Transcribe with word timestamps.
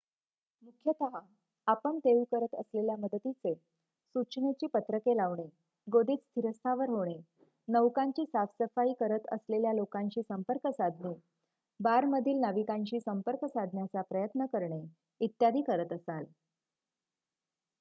मुख्यतः 0.63 1.17
आपण 1.67 1.97
देऊ 1.97 2.23
करत 2.23 2.55
असलेल्या 2.55 2.95
मदतीचे 2.95 3.53
सूचनेची 3.53 4.67
पत्रके 4.67 5.15
लावणे 5.17 5.45
गोदीत 5.87 6.17
स्थिरस्थावर 6.19 6.89
होणे 6.89 7.15
नौकांची 7.67 8.25
साफसफाई 8.25 8.93
करत 8.99 9.27
असलेल्यालोकांशी 9.31 10.21
संपर्क 10.23 10.67
साधणे 10.67 11.13
बारमधील 11.79 12.39
ना 12.39 12.51
विकांशी 12.51 12.99
संपर्क 12.99 13.45
साधण्याचाप्रयत्न 13.45 14.45
करणे 14.45 14.81
इत्यादि 15.21 15.61
करत 15.61 15.93
असाल 15.93 16.25